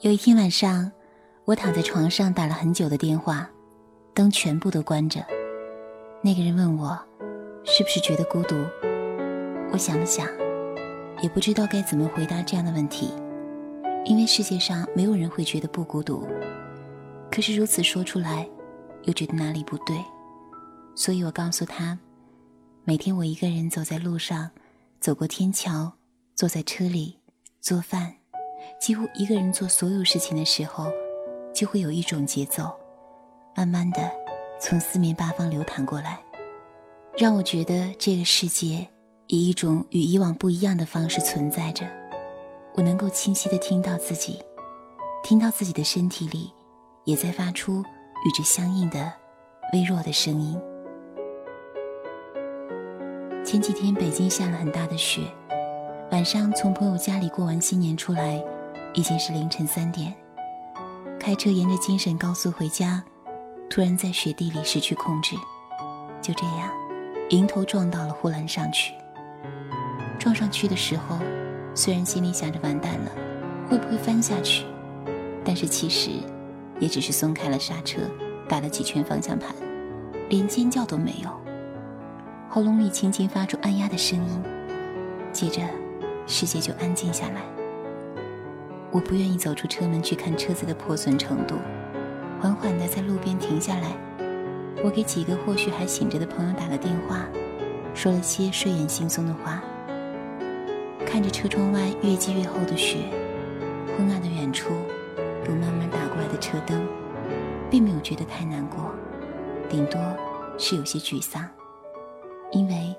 [0.00, 0.92] 有一天晚上，
[1.46, 3.48] 我躺在床上打了很久的电话，
[4.12, 5.24] 灯全部都关着。
[6.22, 6.90] 那个人问我，
[7.64, 8.56] 是不是觉得孤独？
[9.72, 10.28] 我想了想，
[11.22, 13.10] 也不知道该怎么回答这样的问题，
[14.04, 16.28] 因为世界上没有人会觉得不孤独。
[17.30, 18.46] 可是如此说出来，
[19.04, 19.96] 又觉得哪里不对，
[20.94, 21.98] 所以我告诉他，
[22.84, 24.50] 每天我一个人走在路上，
[25.00, 25.90] 走过天桥，
[26.34, 27.18] 坐在车里
[27.62, 28.16] 做饭。
[28.78, 30.90] 几乎一个人做所有事情的时候，
[31.54, 32.70] 就会有一种节奏，
[33.54, 34.10] 慢慢的
[34.60, 36.18] 从四面八方流淌过来，
[37.16, 38.86] 让我觉得这个世界
[39.26, 41.86] 以一种与以往不一样的方式存在着。
[42.74, 44.38] 我能够清晰的听到自己，
[45.22, 46.52] 听到自己的身体里
[47.04, 47.82] 也在发出
[48.26, 49.12] 与之相应的
[49.72, 50.60] 微弱的声音。
[53.44, 55.22] 前几天北京下了很大的雪。
[56.12, 58.40] 晚上从朋友家里过完新年出来，
[58.96, 60.12] 已经是凌晨三点。
[61.20, 63.02] 开车沿着京沈高速回家，
[63.68, 65.36] 突然在雪地里失去控制，
[66.22, 66.70] 就这样，
[67.28, 68.94] 迎头撞到了护栏上去。
[70.18, 71.18] 撞上去的时候，
[71.74, 73.12] 虽然心里想着完蛋了，
[73.68, 74.64] 会不会翻下去，
[75.44, 76.10] 但是其实，
[76.80, 78.00] 也只是松开了刹车，
[78.48, 79.54] 打了几圈方向盘，
[80.30, 81.30] 连尖叫都没有，
[82.48, 84.42] 喉咙里轻轻发出按压的声音，
[85.32, 85.60] 接着。
[86.28, 87.55] 世界就安静下来。
[88.90, 91.56] 我不愿意走出车门去看车子的破损程度，
[92.40, 93.96] 缓缓地在路边停下来。
[94.84, 97.26] 我给几个或许还醒着的朋友打了电话，
[97.94, 99.62] 说了些睡眼惺忪的话。
[101.06, 102.98] 看着车窗外越积越厚的雪，
[103.96, 104.70] 昏暗的远处
[105.48, 106.86] 有慢慢打过来的车灯，
[107.70, 108.92] 并没有觉得太难过，
[109.68, 110.00] 顶多
[110.58, 111.48] 是有些沮丧，
[112.52, 112.96] 因为。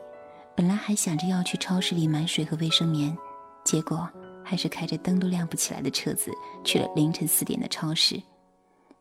[0.56, 3.16] 本来还想着要去超市里买水和卫生棉，
[3.64, 4.10] 结果
[4.50, 6.32] 还是开着灯都亮不起来的车子
[6.64, 8.16] 去了凌晨四点的超市，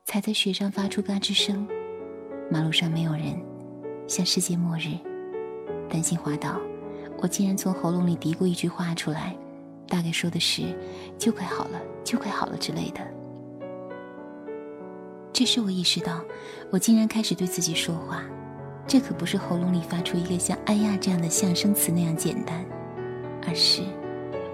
[0.05, 1.65] 踩在雪上发出嘎吱声，
[2.51, 3.41] 马路上没有人，
[4.09, 4.99] 像世界末日。
[5.89, 6.61] 担心滑倒，
[7.23, 9.37] 我竟然从喉咙里嘀咕一句话出来，
[9.87, 10.77] 大概说的是
[11.17, 13.01] “就快好了，就快好了”之类的。
[15.33, 16.25] 这时我意识到，
[16.73, 18.25] 我竟然开始对自己说话。
[18.85, 22.65] 这可不是喉咙里发出一个像“哎呀”这样的象声词那样简单，
[23.47, 23.83] 而是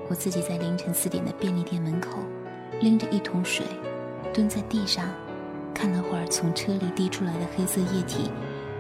[0.09, 2.19] 我自己在凌晨四点的便利店门口，
[2.81, 3.65] 拎着一桶水，
[4.35, 5.07] 蹲在地上，
[5.73, 8.31] 看了会儿从车里滴出来的黑色液体，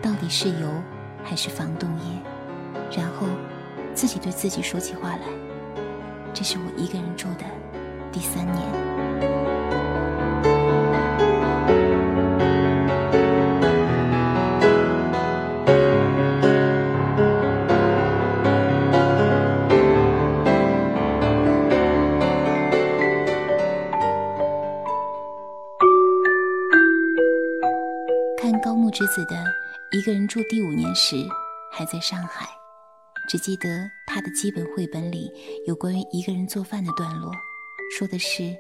[0.03, 0.69] 到底是油
[1.25, 3.27] 还是防冻液，然后
[3.94, 5.22] 自己对自己说起话来。
[6.34, 7.44] 这是我一个人住的
[8.11, 9.62] 第三年。
[30.02, 31.14] 一个人住第五年时，
[31.70, 32.44] 还在上海，
[33.28, 35.32] 只记得他的基本绘本里
[35.64, 37.30] 有关于一个人做饭的段落，
[37.96, 38.52] 说的是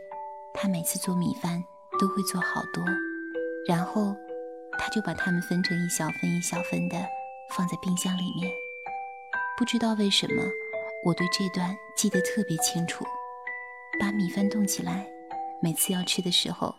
[0.54, 1.60] 他每次做米饭
[1.98, 2.84] 都会做好多，
[3.66, 4.14] 然后
[4.78, 6.96] 他就把它们分成一小份一小份的
[7.56, 8.48] 放在冰箱里面。
[9.58, 10.44] 不知道为什么，
[11.04, 13.04] 我对这段记得特别清楚。
[13.98, 15.04] 把米饭冻起来，
[15.60, 16.72] 每次要吃的时候，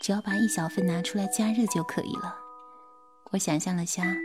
[0.00, 2.47] 只要把一小份拿出来加热就可以了。
[3.30, 4.16] 我想象了下，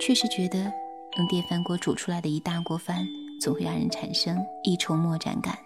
[0.00, 0.72] 确实觉得
[1.18, 3.06] 用电饭锅煮出来的一大锅饭，
[3.38, 5.58] 总会让人产生一筹莫展感，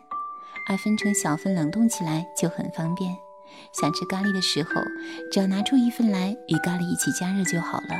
[0.68, 3.16] 而分成小份冷冻起来就很方便。
[3.72, 4.70] 想吃咖喱的时候，
[5.30, 7.94] 只要拿出一份来与咖喱一起加热就好了。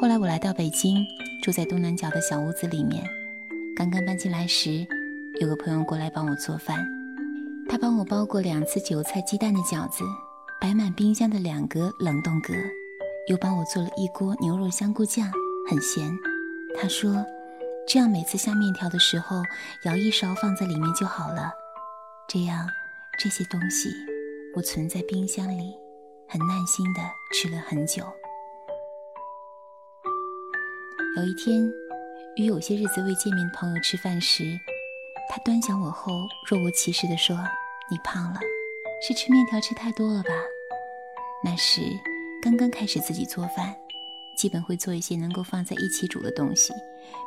[0.00, 1.06] 后来我来到北京，
[1.44, 3.04] 住在东南角的小屋子里面。
[3.76, 4.84] 刚刚搬进来时，
[5.40, 6.84] 有个朋友过来帮我做饭，
[7.68, 10.02] 他帮我包过两次韭菜鸡蛋的饺子，
[10.60, 12.52] 摆满冰箱的两格冷冻格。
[13.28, 15.30] 又帮我做了一锅牛肉香菇酱，
[15.68, 16.16] 很咸。
[16.80, 17.26] 他说
[17.88, 19.42] ：“这样每次下面条的时候，
[19.82, 21.52] 舀一勺放在里面就好了。
[22.28, 22.68] 这样
[23.18, 23.88] 这些东西
[24.54, 25.74] 我存在冰箱里，
[26.28, 27.00] 很耐心的
[27.32, 28.04] 吃了很久。”
[31.16, 31.68] 有一天，
[32.36, 34.44] 与有些日子未见面的朋友吃饭时，
[35.30, 36.12] 他端详我后，
[36.48, 37.36] 若无其事的说
[37.90, 38.38] ：“你胖了，
[39.06, 40.28] 是吃面条吃太多了吧？”
[41.42, 41.80] 那时。
[42.46, 43.74] 刚刚开始自己做饭，
[44.36, 46.72] 基本会做一些能够放在一起煮的东西，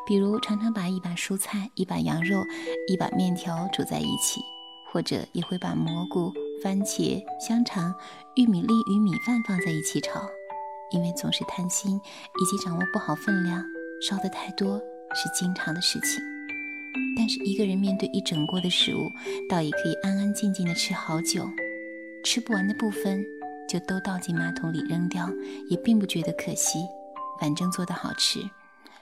[0.07, 2.41] 比如常常把一把蔬菜、一把羊肉、
[2.87, 4.39] 一把面条煮在一起，
[4.89, 6.31] 或者也会把蘑菇、
[6.63, 7.93] 番茄、香肠、
[8.37, 10.21] 玉米粒与米饭放在一起炒。
[10.93, 13.61] 因为总是贪心以及掌握不好分量，
[14.01, 14.79] 烧的太多
[15.13, 16.23] 是经常的事情。
[17.17, 19.11] 但是一个人面对一整锅的食物，
[19.49, 21.45] 倒也可以安安静静的吃好久。
[22.23, 23.21] 吃不完的部分
[23.69, 25.29] 就都倒进马桶里扔掉，
[25.69, 26.79] 也并不觉得可惜。
[27.39, 28.39] 反正做的好吃，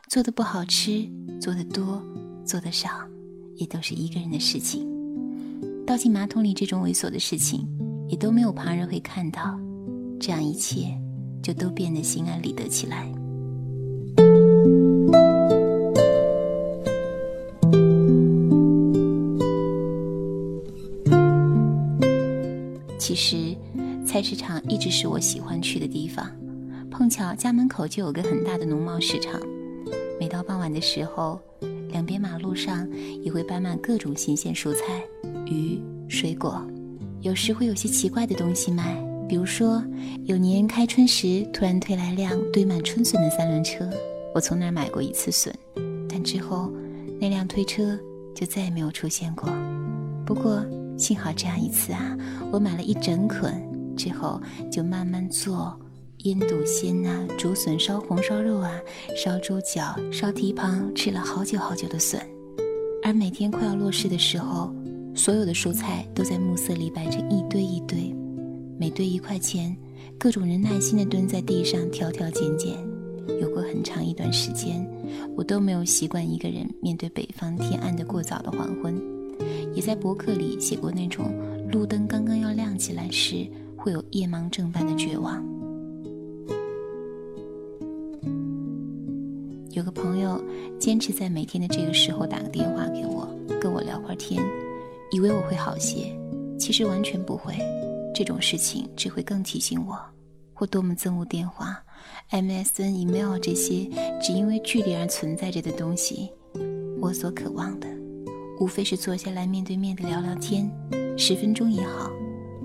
[0.09, 1.09] 做的不好吃，
[1.39, 2.03] 做的多，
[2.45, 2.89] 做的少，
[3.55, 4.85] 也都是一个人的事情。
[5.85, 7.65] 倒进马桶里这种猥琐的事情，
[8.09, 9.57] 也都没有旁人会看到，
[10.19, 10.99] 这样一切
[11.41, 13.09] 就都变得心安理得起来。
[22.99, 23.46] 其实，
[24.17, 26.27] 菜市场一直是我喜欢去的地方。
[26.89, 29.39] 碰巧家门口就有个很大的农贸市场，
[30.19, 31.39] 每到傍晚的时候，
[31.91, 32.89] 两边马路上
[33.21, 35.03] 也会摆满各种新鲜蔬菜、
[35.45, 35.79] 鱼、
[36.09, 36.59] 水果，
[37.21, 38.97] 有时会有些奇怪的东西卖。
[39.29, 39.83] 比如说，
[40.23, 43.87] 有年开春时突然推来辆堆满春笋的三轮车，
[44.33, 45.53] 我从那儿买过一次笋，
[46.09, 46.73] 但之后
[47.21, 47.95] 那辆推车
[48.33, 49.47] 就再也没有出现过。
[50.25, 50.65] 不过
[50.97, 52.17] 幸好这样一次啊，
[52.51, 53.53] 我买了一整捆，
[53.97, 54.39] 之后
[54.71, 55.77] 就慢慢做。
[56.19, 58.71] 腌笃鲜啊，竹笋烧红烧肉啊，
[59.15, 62.19] 烧猪脚、烧蹄膀，吃了好久好久的笋。
[63.03, 64.73] 而每天快要落市的时候，
[65.15, 68.13] 所有的蔬菜都在暮色里摆成一堆一堆，
[68.79, 69.75] 每堆一块钱，
[70.17, 72.75] 各种人耐心地蹲在地上挑挑拣拣。
[73.39, 74.85] 有过很长一段时间，
[75.35, 78.99] 我都没有习惯一个人面对北方天暗的过早的黄昏，
[79.75, 81.31] 也在博客里写过那种
[81.71, 83.45] 路灯刚刚要亮起来时
[83.87, 85.41] 会有夜盲症般的绝望。
[89.71, 90.43] 有个朋友
[90.77, 93.25] 坚持在每天的这个时候打个电话给我，
[93.61, 94.43] 跟我聊会儿天，
[95.09, 96.13] 以为我会好些，
[96.59, 97.55] 其实完全不会。
[98.13, 99.97] 这种事情只会更提醒我，
[100.53, 101.81] 或多么憎恶电话、
[102.31, 103.89] MSN、email 这些
[104.21, 106.29] 只因为距离而存在着的东西。
[106.99, 107.87] 我所渴望的，
[108.59, 110.69] 无非是坐下来面对面的聊聊天，
[111.17, 112.11] 十分钟也好。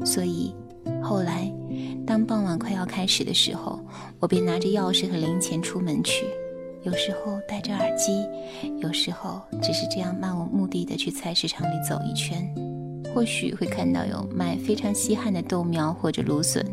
[0.05, 0.53] 所以
[1.03, 1.53] 后来，
[2.07, 3.81] 当傍晚快要开始的时候，
[4.19, 6.25] 我便拿着钥匙和零钱出门去。
[6.85, 8.27] 有时候戴着耳机，
[8.81, 12.53] 有时候只是这样漫无目的的去菜市场里走一圈，
[13.15, 16.67] 或许会看到有卖非常稀罕的豆苗或者芦笋，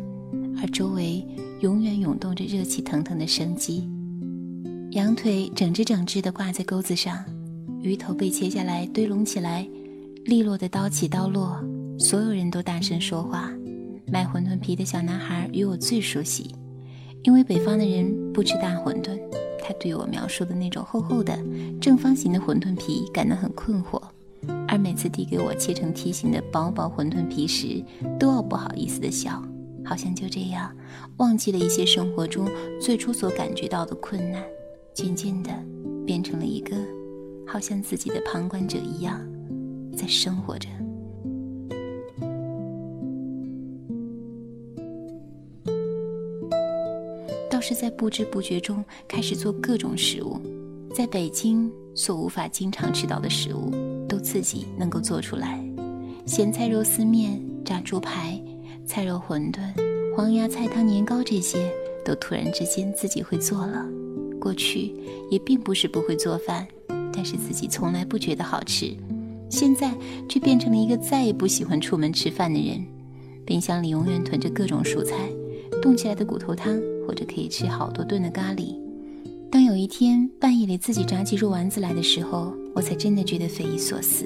[0.60, 1.24] 而周围
[1.60, 3.88] 永远涌动着热气腾腾的生机。
[4.90, 7.24] 羊腿整只整只的挂在钩子上，
[7.80, 9.64] 鱼头被切下来堆拢起来，
[10.24, 11.56] 利落的刀起刀落，
[12.00, 13.52] 所有人都大声说话。
[14.10, 16.54] 卖馄饨皮的小男孩与我最熟悉，
[17.22, 19.18] 因为北方的人不吃大馄饨。
[19.62, 21.38] 他对我描述的那种厚厚的
[21.80, 24.02] 正方形的馄饨皮感到很困惑，
[24.66, 27.84] 而每次递给我切成梯形的薄薄馄饨皮时，
[28.18, 29.40] 都要不好意思的笑，
[29.84, 30.74] 好像就这样
[31.18, 32.48] 忘记了一些生活中
[32.80, 34.42] 最初所感觉到的困难，
[34.92, 35.50] 渐渐的
[36.04, 36.74] 变成了一个
[37.46, 39.20] 好像自己的旁观者一样
[39.96, 40.68] 在生活着。
[47.70, 50.40] 是在不知不觉中开始做各种食物，
[50.92, 53.70] 在北京所无法经常吃到的食物，
[54.08, 55.64] 都自己能够做出来。
[56.26, 58.42] 咸菜肉丝面、炸猪排、
[58.84, 59.60] 菜肉馄饨、
[60.16, 61.70] 黄芽菜汤年糕，这些
[62.04, 63.86] 都突然之间自己会做了。
[64.40, 64.92] 过去
[65.30, 66.66] 也并不是不会做饭，
[67.12, 68.92] 但是自己从来不觉得好吃，
[69.48, 69.94] 现在
[70.28, 72.84] 却变成了一个再也不喜欢出门吃饭的人。
[73.46, 75.14] 冰箱里永远囤着各种蔬菜，
[75.80, 76.76] 冻起来的骨头汤。
[77.10, 78.78] 或者可以吃好多顿的咖喱。
[79.50, 84.24] 当有一天半夜里自己炸起肉丸子来的时候，我才真的觉得匪夷所思。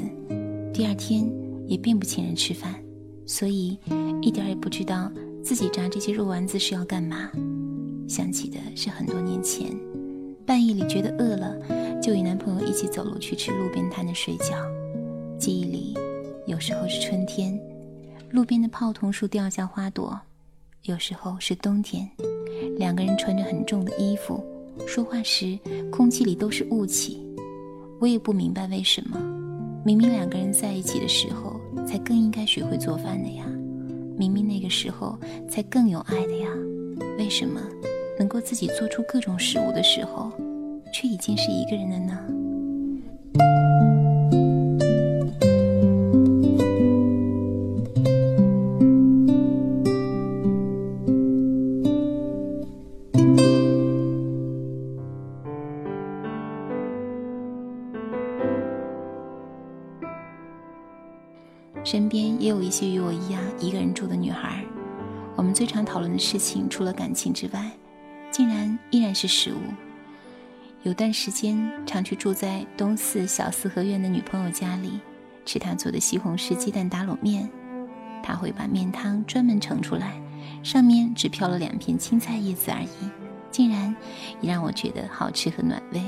[0.70, 1.26] 第二天
[1.66, 2.74] 也并不请人吃饭，
[3.24, 3.78] 所以
[4.20, 5.10] 一点也不知道
[5.42, 7.30] 自己炸这些肉丸子是要干嘛。
[8.06, 9.74] 想起的是很多年前，
[10.44, 11.56] 半夜里觉得饿了，
[12.02, 14.58] 就与男朋友一起走路去吃路边摊的水饺。
[15.38, 15.96] 记忆里，
[16.46, 17.58] 有时候是春天，
[18.30, 20.14] 路边的泡桐树掉下花朵；
[20.82, 22.06] 有时候是冬天。
[22.76, 24.42] 两个人穿着很重的衣服，
[24.86, 25.58] 说话时
[25.90, 27.20] 空气里都是雾气。
[28.00, 29.18] 我也不明白为什么，
[29.84, 33.44] 明明两个人在一起的时候才更应该学会做饭的呀，
[34.16, 36.48] 明明那个时候才更有爱的呀，
[37.18, 37.60] 为什么
[38.18, 40.30] 能够自己做出各种食物的时候，
[40.92, 42.18] 却已经是一个人了呢？
[65.94, 67.70] 讨论的事情，除了感情之外，
[68.32, 69.58] 竟然依然是食物。
[70.82, 74.98] 有段时间常去住在东四小四合院的女朋友家里，
[75.46, 77.48] 吃她做的西红柿鸡蛋打卤面。
[78.24, 80.20] 他会把面汤专门盛出来，
[80.64, 83.08] 上面只飘了两片青菜叶子而已，
[83.52, 83.94] 竟然
[84.40, 86.02] 也让我觉得好吃和暖胃。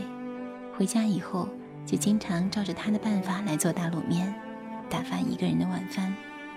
[0.77, 1.49] 回家以后，
[1.87, 4.35] 就经常照着他的办法来做打卤面，
[4.91, 6.13] 打发一个人的晚饭，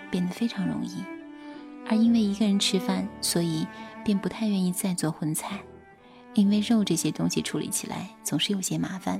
[0.10, 1.04] 变得非常容易。
[1.90, 3.68] 而因为一个人吃饭，所以
[4.06, 5.60] 便不太愿意再做荤菜，
[6.36, 9.20] 因为肉这些东西处理起来总是有些麻烦，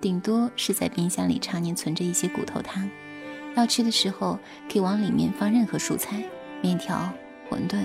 [0.00, 2.88] 顶多是在冰箱里常年存着一些骨头汤，
[3.56, 4.38] 要吃的时候
[4.72, 6.22] 可以往里面放任何蔬菜、
[6.62, 7.12] 面条、
[7.50, 7.82] 馄饨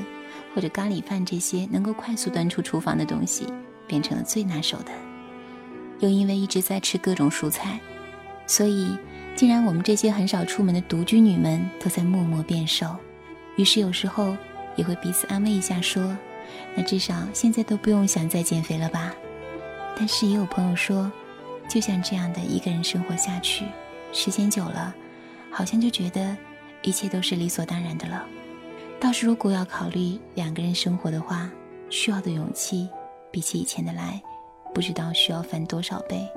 [0.54, 3.48] 或者咖喱饭这些能够快速端出厨房的东西，
[3.88, 4.92] 变成了最拿手的。
[6.00, 7.80] 又因为一直在吃各种蔬菜，
[8.46, 8.96] 所以
[9.36, 12.96] 竟然我们这些很少出门的独居女们都在默默变瘦。
[13.56, 14.36] 于是有时候
[14.76, 16.18] 也会彼此安慰一下，说
[16.76, 19.14] ：“那至少现在都不用想再减肥了吧？”
[19.98, 21.12] 但是也有朋友说，
[21.70, 23.66] 就像这样的一个人生活下去，
[24.12, 24.94] 时间久了，
[25.52, 26.36] 好像就觉得
[26.82, 28.26] 一切都是理所当然的了。
[29.00, 31.50] 倒是如果要考虑两个人生活的话，
[31.90, 32.90] 需要的勇气
[33.32, 34.22] 比起以前的来。
[34.74, 36.28] 不知道需要翻多少倍。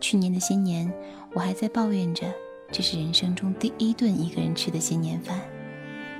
[0.00, 0.92] 去年的新年，
[1.34, 2.26] 我还在抱怨着
[2.70, 5.40] 这是人生中第一顿一个人吃的新年饭。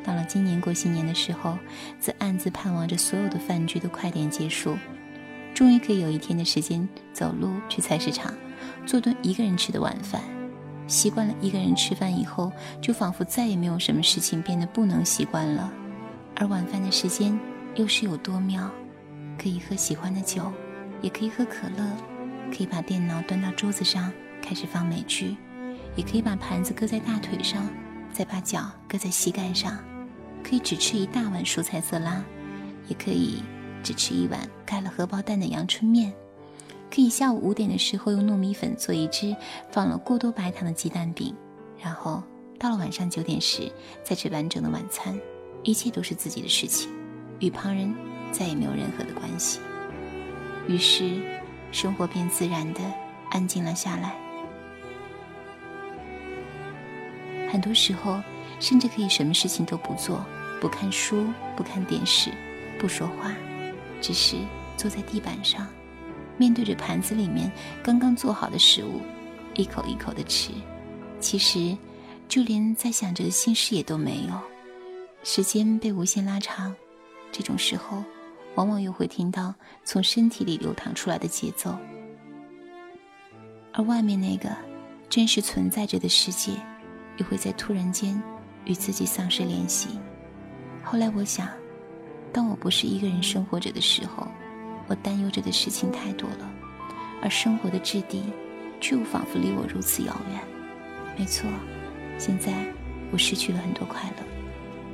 [0.02, 1.59] 到了今年过新年的时候，
[2.00, 4.76] 则暗自盼望着所有的饭局都快点结束，
[5.55, 8.33] 终于可以有一天的时间走路去菜市场，
[8.87, 10.23] 做顿一个人吃的晚饭。
[10.87, 12.50] 习惯了一个人吃饭以后，
[12.81, 15.71] 就仿佛再也没有什么事情变得不能习惯了。
[16.35, 17.38] 而晚饭的时间。
[17.75, 18.69] 又是有多妙？
[19.40, 20.52] 可以喝喜欢的酒，
[21.00, 21.85] 也可以喝可乐，
[22.50, 24.11] 可以把电脑端到桌子上
[24.43, 25.37] 开始放美剧，
[25.99, 27.69] 也可以把盘子搁在大腿上，
[28.12, 29.76] 再把脚搁在膝盖上，
[30.45, 32.25] 可以只吃一大碗蔬菜色拉，
[32.87, 33.43] 也可以
[33.83, 36.14] 只吃一碗盖了荷包蛋的阳春面，
[36.88, 39.35] 可以下午五点的时候用糯米粉做一只
[39.73, 41.35] 放了过多白糖的鸡蛋饼，
[41.83, 42.23] 然后
[42.61, 43.69] 到了晚上九点时
[44.05, 45.19] 再吃完整的晚餐，
[45.64, 46.88] 一切都是自己的事情。
[47.40, 47.93] 与旁人
[48.31, 49.59] 再也没有任何的关系，
[50.69, 51.21] 于是
[51.73, 52.81] 生活便自然的
[53.31, 54.27] 安静了下来。
[57.50, 58.21] 很多时候，
[58.61, 60.25] 甚至可以什么事情都不做，
[60.61, 61.26] 不看书，
[61.57, 62.31] 不看电视，
[62.78, 63.33] 不说话，
[64.00, 64.37] 只是
[64.76, 65.67] 坐在地板上，
[66.37, 67.50] 面对着盘子里面
[67.83, 69.00] 刚刚做好的食物，
[69.55, 70.52] 一口一口的吃。
[71.21, 71.76] 其实，
[72.28, 74.40] 就连在想着的心事也都没有，
[75.25, 76.75] 时间被无限拉长。
[77.33, 78.05] 这种时候，
[78.55, 81.76] 往往又会听到从身体里流淌出来的节奏，
[83.73, 84.49] 而外面那个
[85.09, 86.52] 真实存在着的世界，
[87.18, 88.20] 又会在突然间
[88.64, 89.90] 与自己丧失联系。
[90.82, 91.46] 后来我想，
[92.32, 94.26] 当我不是一个人生活着的时候，
[94.87, 96.50] 我担忧着的事情太多了，
[97.22, 98.25] 而生活的质地
[98.80, 100.40] 却又仿佛离我如此遥远。
[101.18, 101.48] 没错，
[102.16, 102.52] 现在
[103.12, 104.25] 我失去了很多快乐，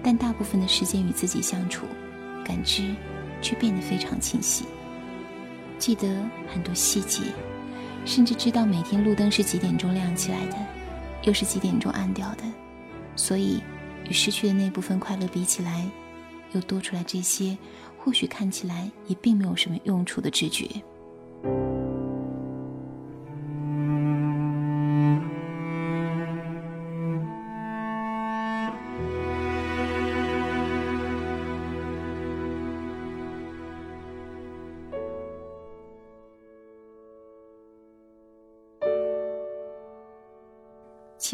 [0.02, 1.86] 但大部分的时间与自己相处。
[2.46, 2.94] 感知
[3.40, 4.66] 却变得非常清晰，
[5.78, 6.06] 记得
[6.46, 7.22] 很多细节，
[8.04, 10.56] 甚至知道每天路灯是几点钟亮起来的，
[11.24, 12.44] 又是几点钟按掉的。
[13.16, 13.62] 所以，
[14.08, 15.84] 与失去的那部分快乐比起来，
[16.52, 17.56] 又多出来这些，
[17.98, 20.66] 或许看起来也并没有什么用处的知觉。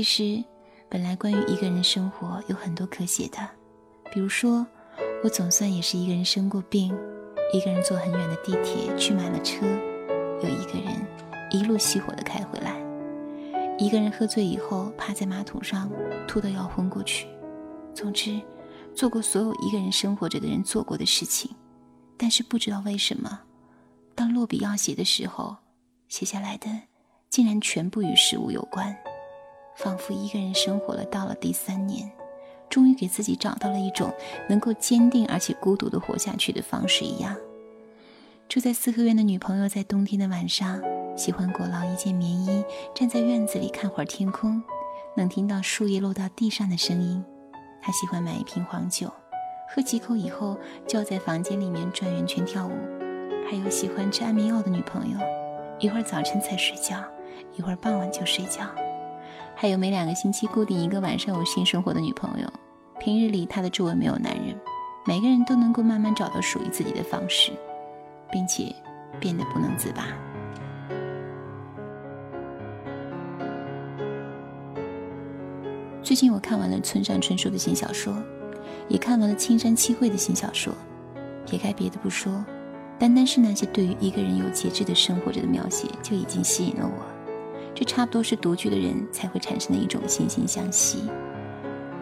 [0.00, 0.42] 其实，
[0.88, 3.36] 本来关于一个人生活有很多可写的，
[4.10, 4.66] 比如说，
[5.22, 6.98] 我总算也是一个人生过病，
[7.52, 9.66] 一个人坐很远的地铁去买了车，
[10.42, 11.06] 又一个人
[11.50, 12.80] 一路熄火的开回来，
[13.78, 15.92] 一个人喝醉以后趴在马桶上
[16.26, 17.26] 吐得要昏过去。
[17.94, 18.40] 总之，
[18.94, 21.54] 做过所有一个人生活着的人做过的事情，
[22.16, 23.40] 但是不知道为什么，
[24.14, 25.58] 当落笔要写的时候，
[26.08, 26.70] 写下来的
[27.28, 28.96] 竟然全部与食物有关。
[29.76, 32.10] 仿佛一个人生活了到了第三年，
[32.68, 34.12] 终于给自己找到了一种
[34.48, 37.36] 能够坚定而且孤独的活下去的方式一样。
[38.48, 40.82] 住在四合院的女朋友在冬天的晚上
[41.16, 44.62] 喜欢裹牢一件棉衣，站在院子里看会儿天空，
[45.16, 47.24] 能听到树叶落到地上的声音。
[47.80, 49.10] 她喜欢买一瓶黄酒，
[49.72, 52.72] 喝几口以后就要在房间里面转圆圈跳舞。
[53.48, 55.18] 还有喜欢吃安眠药的女朋友，
[55.78, 56.96] 一会儿早晨才睡觉，
[57.56, 58.62] 一会儿傍晚就睡觉。
[59.62, 62.50] 还有每两个星期固定一个晚上有性生活的女朋友，
[62.98, 64.58] 平日里她的周围没有男人，
[65.06, 67.52] 每个人都能够慢慢找到属于自己的方式，
[68.32, 68.74] 并且
[69.20, 70.06] 变得不能自拔。
[76.02, 78.16] 最近我看完了村上春树的新小说，
[78.88, 80.72] 也看完了青山七惠的新小说。
[81.44, 82.42] 撇开别的不说，
[82.98, 87.09] 单单是那些对于一个人有节制的生活着的描写，就已经吸引了我。
[87.80, 91.08] 这差不多是独居的人才会产生的一种惺惺相惜。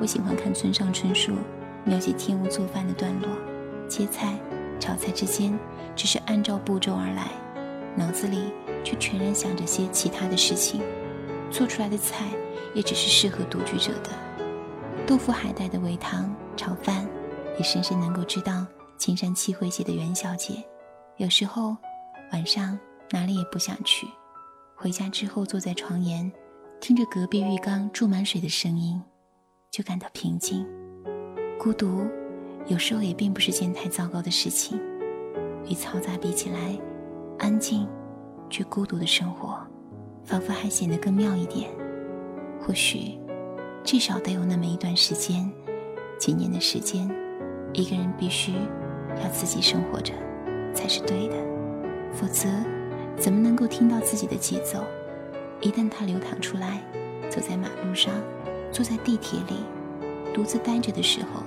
[0.01, 1.37] 我喜欢看村上春树
[1.85, 3.29] 描写天屋做饭的段落，
[3.89, 4.37] 切菜、
[4.81, 5.57] 炒菜之间
[5.95, 7.29] 只是按照步骤而来，
[7.95, 8.51] 脑子里
[8.83, 10.83] 却全然想着些其他的事情，
[11.49, 12.25] 做出来的菜
[12.75, 14.11] 也只是适合独居者的。
[15.07, 17.07] 豆腐海带的煨汤炒饭，
[17.57, 18.67] 也深深能够知道
[18.97, 20.55] 青山七惠写的袁小姐。
[21.19, 21.77] 有时候
[22.33, 22.77] 晚上
[23.13, 24.09] 哪里也不想去，
[24.81, 26.31] 回家之后坐在床沿，
[26.81, 29.03] 听着隔壁浴缸注满水的声音。
[29.73, 30.65] 就感到平静。
[31.59, 32.07] 孤独
[32.69, 34.79] 有时候也并不是件太糟糕的事情。
[35.65, 36.79] 与嘈杂比起来，
[37.41, 37.89] 安静
[38.49, 39.59] 却孤独的生活，
[40.23, 41.69] 仿佛还显得更妙一点。
[42.61, 43.19] 或许，
[43.83, 45.51] 至少得有那么一段时间，
[46.21, 47.11] 几年的时间，
[47.73, 48.53] 一个人必须
[49.21, 50.15] 要自己生活着，
[50.73, 51.35] 才是对的。
[52.13, 52.49] 否则，
[53.19, 54.85] 怎么能够听到自己的节奏？
[55.61, 56.81] 一旦它流淌出来，
[57.29, 58.13] 走在马路上。
[58.71, 59.65] 坐在地铁里，
[60.35, 61.43] 独自呆着的时候，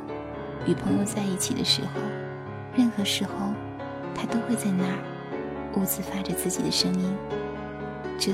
[0.65, 2.01] 与朋友在一起的时候，
[2.75, 3.53] 任何时候，
[4.15, 4.97] 他都会在那儿，
[5.75, 7.15] 兀自发着自己的声音。
[8.17, 8.33] 这，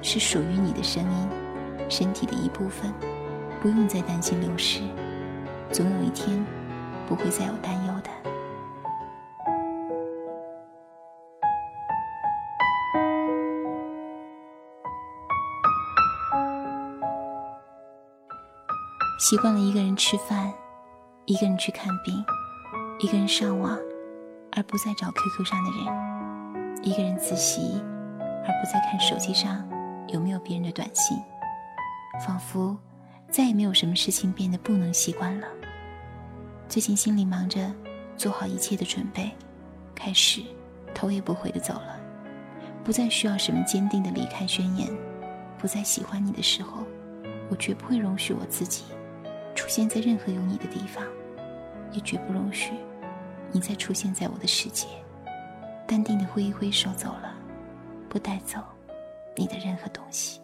[0.00, 1.28] 是属于你的声音，
[1.90, 2.90] 身体的一部分，
[3.60, 4.80] 不用再担心流失，
[5.70, 6.42] 总有一天，
[7.06, 7.93] 不会再有担忧
[19.16, 20.52] 习惯了一个人吃饭，
[21.24, 22.24] 一个人去看病，
[22.98, 23.78] 一个人上网，
[24.52, 27.80] 而不再找 QQ 上的人；一个人自习，
[28.18, 29.66] 而不再看手机上
[30.08, 31.16] 有没有别人的短信。
[32.26, 32.76] 仿佛
[33.30, 35.46] 再也没有什么事情变得不能习惯了。
[36.68, 37.72] 最近心里忙着
[38.16, 39.30] 做好一切的准备，
[39.94, 40.42] 开始
[40.92, 42.00] 头也不回的走了。
[42.82, 44.88] 不再需要什么坚定的离开宣言，
[45.56, 46.82] 不再喜欢你的时候，
[47.48, 48.84] 我绝不会容许我自己。
[49.54, 51.04] 出现在任何有你的地方，
[51.92, 52.72] 也绝不容许
[53.52, 54.86] 你再出现在我的世界。
[55.86, 57.34] 淡定的挥一挥手走了，
[58.08, 58.58] 不带走
[59.36, 60.40] 你的任何东西。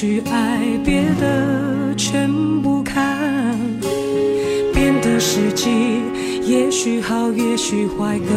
[0.00, 2.30] 去爱，别的全
[2.62, 3.18] 不看。
[4.72, 6.02] 变的时机，
[6.44, 8.32] 也许好，也许坏，各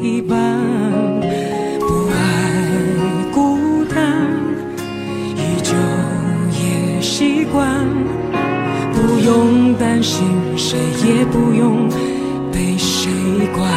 [0.00, 0.38] 一半。
[1.78, 2.16] 不爱
[3.34, 4.26] 孤单，
[5.36, 5.74] 依旧
[6.56, 7.86] 也习惯
[8.94, 10.24] 不用担心，
[10.56, 11.86] 谁也不用
[12.50, 13.12] 被谁
[13.54, 13.70] 管。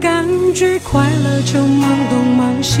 [0.00, 2.80] 感觉快乐就忙东忙西，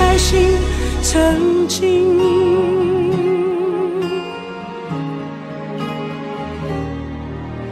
[0.00, 0.56] 开心。
[1.02, 2.18] 曾经。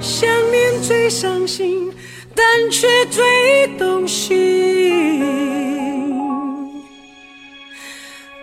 [0.01, 1.91] 想念最伤心，
[2.35, 4.35] 但却最动心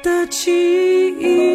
[0.02, 0.52] 的记
[1.19, 1.54] 忆。